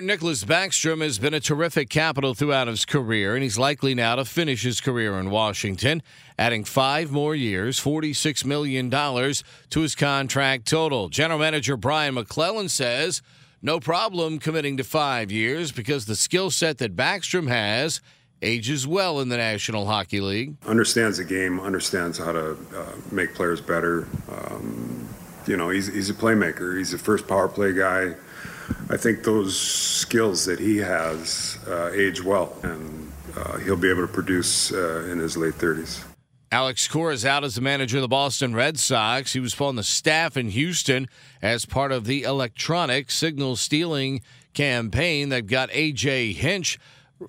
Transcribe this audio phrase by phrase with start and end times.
[0.00, 4.24] Nicklas Backstrom has been a terrific capital throughout his career, and he's likely now to
[4.24, 6.02] finish his career in Washington,
[6.38, 11.10] adding five more years, $46 million to his contract total.
[11.10, 13.20] General Manager Brian MacLellan says
[13.60, 18.00] no problem committing to five years because the skill set that Backstrom has
[18.40, 20.56] ages well in the National Hockey League.
[20.66, 24.08] Understands the game, understands how to uh, make players better.
[24.30, 24.89] Um,
[25.50, 28.14] you know, he's, he's a playmaker, he's a first power play guy.
[28.88, 34.06] I think those skills that he has uh, age well, and uh, he'll be able
[34.06, 36.04] to produce uh, in his late 30s.
[36.52, 39.32] Alex Cora is out as the manager of the Boston Red Sox.
[39.32, 41.08] He was on the staff in Houston
[41.42, 44.20] as part of the electronic signal stealing
[44.54, 46.32] campaign that got A.J.
[46.32, 46.78] Hinch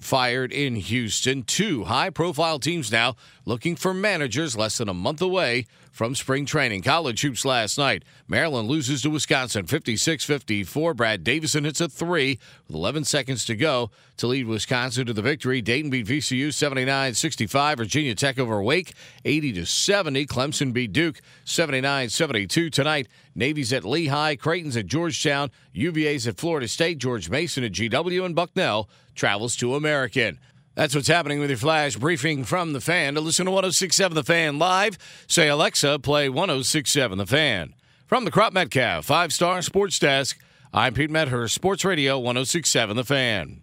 [0.00, 1.42] fired in Houston.
[1.42, 6.46] Two high profile teams now looking for managers less than a month away from spring
[6.46, 6.82] training.
[6.82, 8.04] College hoops last night.
[8.28, 10.94] Maryland loses to Wisconsin 56 54.
[10.94, 15.22] Brad Davison hits a three with 11 seconds to go to lead Wisconsin to the
[15.22, 15.60] victory.
[15.60, 17.78] Dayton beat VCU 79 65.
[17.78, 18.94] Virginia Tech over Wake
[19.24, 20.26] 80 70.
[20.26, 23.08] Clemson beat Duke 79 72 tonight.
[23.34, 28.34] Navy's at Lehigh, Creighton's at Georgetown, UVA's at Florida State, George Mason at GW, and
[28.34, 30.38] Bucknell travels to American.
[30.74, 33.14] That's what's happening with your flash briefing from the fan.
[33.14, 37.74] To listen to 1067 The Fan live, say Alexa, play 1067 The Fan.
[38.06, 40.38] From the Cropp-Metcalfe five star sports desk,
[40.72, 43.62] I'm Pete Medhurst, Sports Radio 1067 The Fan.